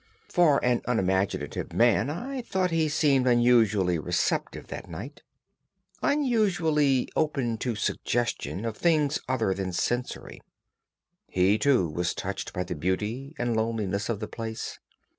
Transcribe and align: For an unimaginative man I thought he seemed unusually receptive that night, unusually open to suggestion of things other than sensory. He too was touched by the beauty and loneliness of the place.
For 0.29 0.57
an 0.65 0.81
unimaginative 0.87 1.73
man 1.73 2.09
I 2.09 2.41
thought 2.41 2.71
he 2.71 2.89
seemed 2.89 3.27
unusually 3.27 3.99
receptive 3.99 4.65
that 4.69 4.89
night, 4.89 5.21
unusually 6.01 7.07
open 7.15 7.59
to 7.59 7.75
suggestion 7.75 8.65
of 8.65 8.75
things 8.75 9.19
other 9.29 9.53
than 9.53 9.71
sensory. 9.71 10.41
He 11.27 11.59
too 11.59 11.87
was 11.87 12.15
touched 12.15 12.51
by 12.51 12.63
the 12.63 12.73
beauty 12.73 13.35
and 13.37 13.55
loneliness 13.55 14.09
of 14.09 14.19
the 14.19 14.27
place. 14.27 14.79